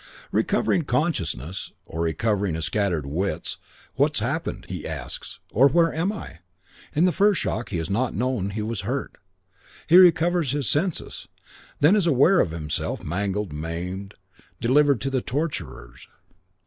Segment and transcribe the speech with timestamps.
[0.31, 3.59] Recovering consciousness, or recovering his scattered wits,
[3.93, 6.39] "What's happened?" he asks; or "Where am I?"
[6.95, 9.15] In the first shock he has not known he was hurt.
[9.85, 11.27] He recovers his senses.
[11.35, 14.15] He then is aware of himself mangled, maimed,
[14.59, 16.07] delivered to the torturers.